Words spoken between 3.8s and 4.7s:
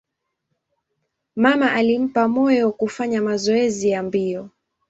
ya mbio.